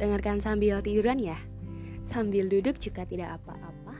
Dengarkan 0.00 0.40
sambil 0.40 0.80
tiduran 0.80 1.20
ya. 1.20 1.36
Sambil 2.00 2.48
duduk 2.48 2.80
juga 2.80 3.04
tidak 3.04 3.36
apa-apa. 3.36 3.92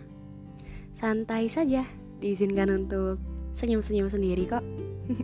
Santai 0.96 1.52
saja, 1.52 1.84
diizinkan 2.24 2.72
untuk 2.72 3.20
senyum-senyum 3.52 4.08
sendiri 4.08 4.48
kok. 4.48 4.64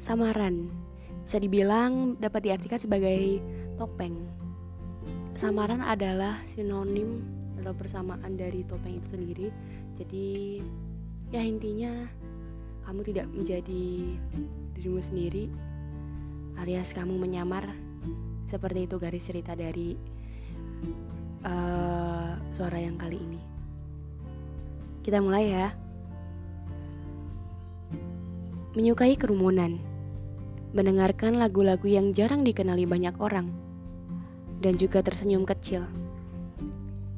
Samaran 0.00 0.72
bisa 1.20 1.36
dibilang 1.36 2.16
dapat 2.16 2.48
diartikan 2.48 2.80
sebagai 2.80 3.44
topeng. 3.76 4.16
Samaran 5.36 5.84
adalah 5.84 6.40
sinonim 6.48 7.20
atau 7.60 7.76
persamaan 7.76 8.40
dari 8.40 8.64
topeng 8.64 8.96
itu 8.96 9.20
sendiri. 9.20 9.46
Jadi 9.92 10.58
ya 11.28 11.44
intinya 11.44 11.92
kamu 12.88 13.00
tidak 13.04 13.28
menjadi 13.30 14.16
dirimu 14.74 14.98
sendiri 14.98 15.46
alias 16.58 16.90
kamu 16.90 17.14
menyamar 17.16 17.70
seperti 18.50 18.90
itu 18.90 18.98
garis 18.98 19.22
cerita 19.22 19.54
dari 19.54 19.94
uh, 21.46 22.34
suara 22.50 22.82
yang 22.82 22.98
kali 22.98 23.14
ini. 23.22 23.40
Kita 25.06 25.22
mulai 25.22 25.44
ya. 25.46 25.70
Menyukai 28.74 29.14
kerumunan, 29.14 29.78
mendengarkan 30.74 31.38
lagu-lagu 31.38 31.86
yang 31.86 32.10
jarang 32.10 32.42
dikenali 32.42 32.86
banyak 32.86 33.14
orang, 33.18 33.50
dan 34.62 34.74
juga 34.78 35.02
tersenyum 35.02 35.42
kecil. 35.46 35.86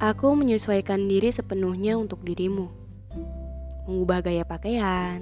Aku 0.01 0.33
menyesuaikan 0.33 1.05
diri 1.05 1.29
sepenuhnya 1.29 1.93
untuk 1.97 2.25
dirimu, 2.25 2.73
mengubah 3.85 4.25
gaya 4.25 4.41
pakaian, 4.45 5.21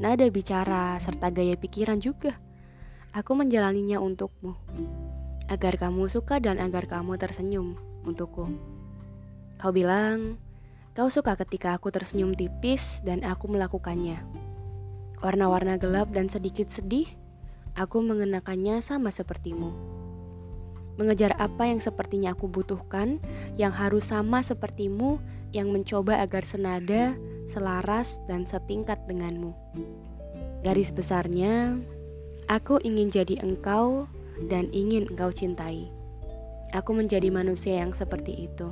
nada 0.00 0.24
bicara, 0.32 0.96
serta 0.96 1.28
gaya 1.28 1.52
pikiran 1.52 2.00
juga. 2.00 2.32
Aku 3.12 3.36
menjalaninya 3.36 4.00
untukmu 4.00 4.56
agar 5.48 5.80
kamu 5.80 6.06
suka 6.12 6.38
dan 6.38 6.60
agar 6.60 6.84
kamu 6.84 7.16
tersenyum 7.16 7.80
untukku. 8.04 8.48
Kau 9.58 9.72
bilang, 9.74 10.38
kau 10.94 11.10
suka 11.10 11.34
ketika 11.34 11.74
aku 11.74 11.90
tersenyum 11.90 12.36
tipis 12.36 13.02
dan 13.02 13.26
aku 13.26 13.50
melakukannya. 13.50 14.22
Warna-warna 15.18 15.80
gelap 15.82 16.14
dan 16.14 16.30
sedikit 16.30 16.70
sedih, 16.70 17.10
aku 17.74 18.04
mengenakannya 18.04 18.78
sama 18.78 19.10
sepertimu. 19.10 19.74
Mengejar 20.98 21.34
apa 21.38 21.66
yang 21.66 21.82
sepertinya 21.82 22.34
aku 22.34 22.46
butuhkan, 22.50 23.18
yang 23.54 23.70
harus 23.70 24.10
sama 24.10 24.42
sepertimu, 24.42 25.18
yang 25.54 25.70
mencoba 25.70 26.22
agar 26.22 26.42
senada, 26.42 27.14
selaras, 27.46 28.18
dan 28.26 28.46
setingkat 28.46 28.98
denganmu. 29.06 29.54
Garis 30.66 30.90
besarnya, 30.90 31.78
aku 32.50 32.82
ingin 32.82 33.14
jadi 33.14 33.38
engkau 33.42 34.10
dan 34.46 34.70
ingin 34.70 35.10
engkau 35.10 35.34
cintai. 35.34 35.90
Aku 36.70 36.94
menjadi 36.94 37.32
manusia 37.32 37.82
yang 37.82 37.90
seperti 37.90 38.46
itu. 38.46 38.70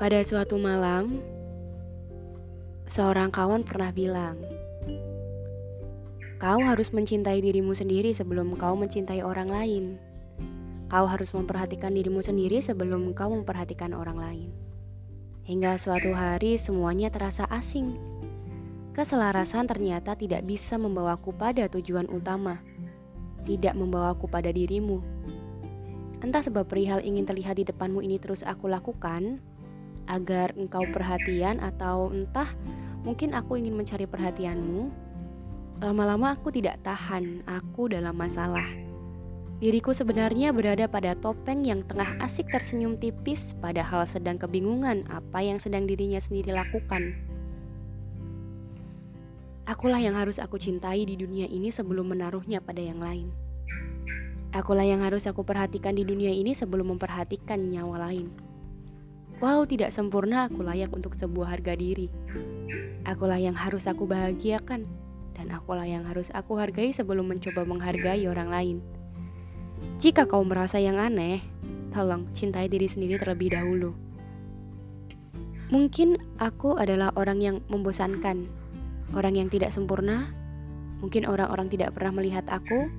Pada 0.00 0.24
suatu 0.24 0.56
malam, 0.56 1.20
seorang 2.88 3.28
kawan 3.28 3.62
pernah 3.62 3.92
bilang, 3.92 4.40
"Kau 6.40 6.56
harus 6.64 6.90
mencintai 6.96 7.44
dirimu 7.44 7.76
sendiri 7.76 8.16
sebelum 8.16 8.56
kau 8.56 8.74
mencintai 8.80 9.20
orang 9.20 9.52
lain. 9.52 9.84
Kau 10.88 11.04
harus 11.04 11.36
memperhatikan 11.36 11.92
dirimu 11.92 12.24
sendiri 12.24 12.64
sebelum 12.64 13.12
kau 13.12 13.28
memperhatikan 13.28 13.92
orang 13.92 14.16
lain." 14.16 14.50
Hingga 15.44 15.76
suatu 15.76 16.16
hari 16.16 16.56
semuanya 16.56 17.12
terasa 17.12 17.44
asing. 17.52 17.92
Keselarasan 18.96 19.68
ternyata 19.68 20.16
tidak 20.16 20.48
bisa 20.48 20.80
membawaku 20.80 21.36
pada 21.36 21.68
tujuan 21.68 22.08
utama 22.08 22.69
tidak 23.44 23.76
membawaku 23.76 24.26
pada 24.26 24.50
dirimu. 24.50 25.00
Entah 26.20 26.44
sebab 26.44 26.68
perihal 26.68 27.00
ingin 27.00 27.24
terlihat 27.24 27.56
di 27.56 27.64
depanmu 27.64 28.04
ini 28.04 28.20
terus 28.20 28.44
aku 28.44 28.68
lakukan 28.68 29.40
agar 30.10 30.52
engkau 30.58 30.84
perhatian 30.90 31.62
atau 31.62 32.12
entah 32.12 32.48
mungkin 33.06 33.32
aku 33.32 33.56
ingin 33.56 33.72
mencari 33.72 34.04
perhatianmu. 34.04 34.92
Lama-lama 35.80 36.36
aku 36.36 36.52
tidak 36.52 36.84
tahan, 36.84 37.40
aku 37.48 37.88
dalam 37.88 38.12
masalah. 38.12 38.68
Diriku 39.60 39.92
sebenarnya 39.92 40.56
berada 40.56 40.88
pada 40.88 41.12
topeng 41.12 41.64
yang 41.64 41.84
tengah 41.84 42.16
asik 42.24 42.48
tersenyum 42.48 42.96
tipis 42.96 43.52
padahal 43.56 44.08
sedang 44.08 44.40
kebingungan 44.40 45.04
apa 45.12 45.44
yang 45.44 45.60
sedang 45.60 45.84
dirinya 45.84 46.16
sendiri 46.16 46.52
lakukan. 46.52 47.29
Akulah 49.68 50.00
yang 50.00 50.16
harus 50.16 50.40
aku 50.40 50.56
cintai 50.56 51.04
di 51.04 51.20
dunia 51.20 51.44
ini 51.44 51.68
sebelum 51.68 52.08
menaruhnya 52.12 52.60
pada 52.64 52.80
yang 52.80 53.00
lain. 53.00 53.28
Akulah 54.50 54.82
yang 54.82 55.04
harus 55.04 55.30
aku 55.30 55.46
perhatikan 55.46 55.94
di 55.94 56.02
dunia 56.02 56.34
ini 56.34 56.56
sebelum 56.56 56.96
memperhatikan 56.96 57.60
nyawa 57.60 58.10
lain. 58.10 58.32
Walau 59.40 59.64
tidak 59.64 59.88
sempurna, 59.94 60.50
aku 60.50 60.60
layak 60.60 60.92
untuk 60.92 61.16
sebuah 61.16 61.56
harga 61.56 61.72
diri. 61.72 62.12
Akulah 63.08 63.40
yang 63.40 63.56
harus 63.56 63.88
aku 63.88 64.04
bahagiakan, 64.04 64.84
dan 65.32 65.46
akulah 65.48 65.88
yang 65.88 66.04
harus 66.04 66.28
aku 66.36 66.60
hargai 66.60 66.92
sebelum 66.92 67.24
mencoba 67.24 67.64
menghargai 67.64 68.28
orang 68.28 68.52
lain. 68.52 68.76
Jika 69.96 70.28
kau 70.28 70.44
merasa 70.44 70.76
yang 70.76 71.00
aneh, 71.00 71.40
tolong 71.88 72.28
cintai 72.36 72.68
diri 72.68 72.84
sendiri 72.84 73.16
terlebih 73.16 73.56
dahulu. 73.56 73.96
Mungkin 75.72 76.18
aku 76.36 76.76
adalah 76.76 77.14
orang 77.16 77.38
yang 77.40 77.56
membosankan, 77.72 78.50
orang 79.14 79.34
yang 79.38 79.48
tidak 79.50 79.74
sempurna. 79.74 80.30
Mungkin 81.00 81.24
orang-orang 81.24 81.72
tidak 81.72 81.96
pernah 81.96 82.20
melihat 82.20 82.44
aku, 82.52 82.92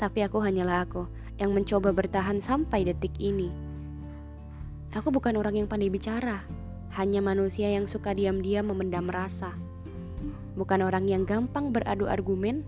tapi 0.00 0.24
aku 0.24 0.40
hanyalah 0.40 0.88
aku 0.88 1.04
yang 1.36 1.52
mencoba 1.52 1.92
bertahan 1.92 2.40
sampai 2.40 2.88
detik 2.88 3.12
ini. 3.20 3.52
Aku 4.96 5.12
bukan 5.12 5.36
orang 5.36 5.60
yang 5.60 5.68
pandai 5.68 5.92
bicara, 5.92 6.40
hanya 6.96 7.20
manusia 7.20 7.68
yang 7.68 7.84
suka 7.84 8.16
diam-diam 8.16 8.72
memendam 8.72 9.04
rasa. 9.04 9.52
Bukan 10.56 10.80
orang 10.80 11.04
yang 11.04 11.28
gampang 11.28 11.68
beradu 11.70 12.08
argumen, 12.08 12.64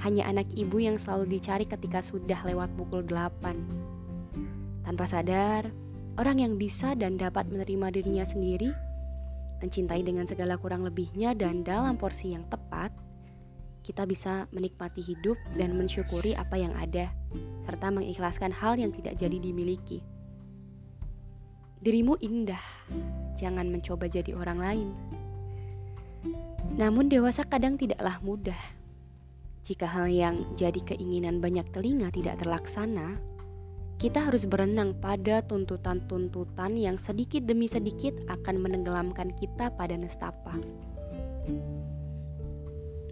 hanya 0.00 0.24
anak 0.32 0.48
ibu 0.56 0.80
yang 0.80 0.96
selalu 0.96 1.36
dicari 1.36 1.68
ketika 1.68 2.00
sudah 2.00 2.40
lewat 2.48 2.72
pukul 2.80 3.04
8. 3.04 4.80
Tanpa 4.80 5.04
sadar, 5.04 5.68
orang 6.16 6.40
yang 6.40 6.56
bisa 6.56 6.96
dan 6.96 7.20
dapat 7.20 7.52
menerima 7.52 8.00
dirinya 8.00 8.24
sendiri 8.24 8.72
mencintai 9.60 10.00
dengan 10.00 10.24
segala 10.24 10.56
kurang 10.56 10.82
lebihnya 10.82 11.36
dan 11.36 11.60
dalam 11.60 12.00
porsi 12.00 12.32
yang 12.32 12.44
tepat, 12.48 12.92
kita 13.80 14.04
bisa 14.04 14.44
menikmati 14.52 15.00
hidup 15.00 15.36
dan 15.56 15.76
mensyukuri 15.76 16.36
apa 16.36 16.60
yang 16.60 16.76
ada, 16.76 17.08
serta 17.64 17.88
mengikhlaskan 17.88 18.52
hal 18.52 18.76
yang 18.76 18.92
tidak 18.92 19.16
jadi 19.16 19.36
dimiliki. 19.40 20.04
Dirimu 21.80 22.20
indah, 22.20 22.60
jangan 23.32 23.72
mencoba 23.72 24.04
jadi 24.04 24.36
orang 24.36 24.58
lain. 24.60 24.88
Namun, 26.76 27.08
dewasa 27.08 27.44
kadang 27.48 27.80
tidaklah 27.80 28.20
mudah. 28.20 28.60
Jika 29.64 29.88
hal 29.88 30.12
yang 30.12 30.44
jadi 30.56 30.76
keinginan 30.76 31.40
banyak 31.40 31.68
telinga 31.72 32.12
tidak 32.12 32.40
terlaksana, 32.40 33.16
kita 34.00 34.24
harus 34.24 34.48
berenang 34.48 34.96
pada 34.96 35.44
tuntutan-tuntutan 35.44 36.72
yang 36.72 36.96
sedikit 36.96 37.44
demi 37.44 37.68
sedikit 37.68 38.16
akan 38.32 38.64
menenggelamkan 38.64 39.28
kita 39.36 39.68
pada 39.76 39.92
nestapa. 39.92 40.56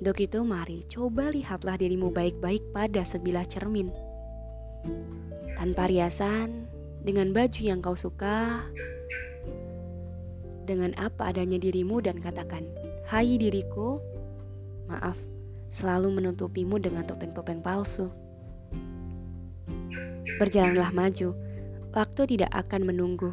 Untuk 0.00 0.16
itu 0.24 0.40
mari 0.48 0.80
coba 0.88 1.28
lihatlah 1.28 1.76
dirimu 1.76 2.08
baik-baik 2.08 2.72
pada 2.72 3.04
sebilah 3.04 3.44
cermin. 3.44 3.92
Tanpa 5.60 5.92
riasan, 5.92 6.64
dengan 7.04 7.36
baju 7.36 7.60
yang 7.60 7.84
kau 7.84 7.92
suka, 7.92 8.64
dengan 10.64 10.96
apa 10.96 11.28
adanya 11.28 11.60
dirimu 11.60 12.00
dan 12.00 12.16
katakan, 12.16 12.64
Hai 13.04 13.36
diriku, 13.36 14.00
maaf, 14.88 15.20
selalu 15.68 16.16
menutupimu 16.16 16.80
dengan 16.80 17.04
topeng-topeng 17.04 17.60
palsu. 17.60 18.27
Berjalanlah 20.36 20.92
maju, 20.92 21.32
waktu 21.96 22.22
tidak 22.36 22.52
akan 22.52 22.84
menunggu. 22.84 23.32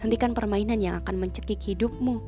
Hentikan 0.00 0.32
permainan 0.32 0.80
yang 0.80 0.96
akan 1.04 1.20
mencekik 1.20 1.60
hidupmu. 1.60 2.24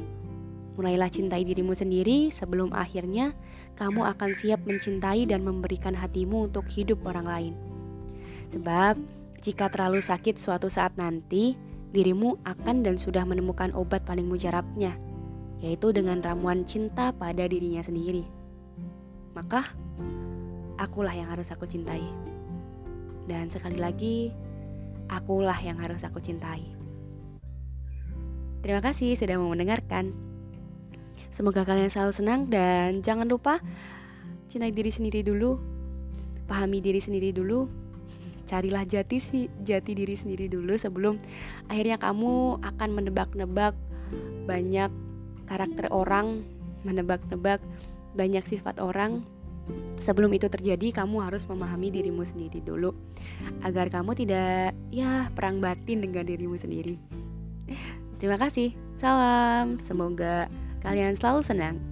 Mulailah 0.77 1.09
cintai 1.09 1.49
dirimu 1.49 1.73
sendiri 1.73 2.29
sebelum 2.29 2.77
akhirnya 2.77 3.33
kamu 3.81 4.05
akan 4.13 4.37
siap 4.37 4.69
mencintai 4.69 5.25
dan 5.25 5.41
memberikan 5.41 5.97
hatimu 5.97 6.53
untuk 6.53 6.69
hidup 6.69 7.01
orang 7.09 7.25
lain. 7.25 7.55
Sebab 8.53 9.01
jika 9.41 9.73
terlalu 9.73 10.05
sakit 10.05 10.37
suatu 10.37 10.69
saat 10.69 11.01
nanti, 11.01 11.57
dirimu 11.93 12.41
akan 12.45 12.85
dan 12.85 13.01
sudah 13.01 13.25
menemukan 13.25 13.73
obat 13.73 14.05
paling 14.05 14.29
mujarabnya, 14.29 14.97
yaitu 15.61 15.93
dengan 15.97 16.21
ramuan 16.21 16.65
cinta 16.65 17.13
pada 17.17 17.49
dirinya 17.49 17.81
sendiri. 17.81 18.25
Maka, 19.33 19.65
akulah 20.77 21.13
yang 21.17 21.33
harus 21.33 21.49
aku 21.53 21.65
cintai. 21.65 22.05
Dan 23.27 23.49
sekali 23.49 23.79
lagi, 23.79 24.35
akulah 25.13 25.57
yang 25.61 25.79
harus 25.79 26.03
aku 26.03 26.19
cintai. 26.19 26.65
Terima 28.63 28.79
kasih 28.79 29.19
sudah 29.19 29.37
mau 29.43 29.51
mendengarkan. 29.51 30.15
Semoga 31.33 31.67
kalian 31.67 31.91
selalu 31.91 32.13
senang 32.15 32.41
dan 32.47 33.03
jangan 33.03 33.27
lupa 33.27 33.59
cintai 34.47 34.71
diri 34.71 34.93
sendiri 34.93 35.27
dulu. 35.27 35.59
Pahami 36.47 36.79
diri 36.79 37.01
sendiri 37.03 37.35
dulu. 37.35 37.85
carilah 38.43 38.85
jati 38.85 39.17
si 39.17 39.49
jati 39.65 39.97
diri 39.97 40.13
sendiri 40.13 40.45
dulu 40.45 40.77
sebelum 40.77 41.17
akhirnya 41.73 41.97
kamu 41.97 42.61
akan 42.61 42.91
menebak-nebak 42.93 43.73
banyak 44.45 44.93
karakter 45.49 45.89
orang, 45.89 46.45
menebak-nebak 46.85 47.65
banyak 48.13 48.45
sifat 48.45 48.77
orang. 48.77 49.25
Sebelum 49.99 50.35
itu 50.35 50.51
terjadi, 50.51 50.91
kamu 50.91 51.23
harus 51.23 51.47
memahami 51.47 51.95
dirimu 51.95 52.27
sendiri 52.27 52.59
dulu 52.59 52.91
agar 53.63 53.87
kamu 53.87 54.19
tidak 54.19 54.75
ya 54.91 55.31
perang 55.31 55.63
batin 55.63 56.03
dengan 56.03 56.27
dirimu 56.27 56.59
sendiri. 56.59 56.99
Terima 58.19 58.39
kasih. 58.39 58.75
Salam. 58.99 59.79
Semoga 59.79 60.51
kalian 60.83 61.15
selalu 61.15 61.43
senang. 61.47 61.92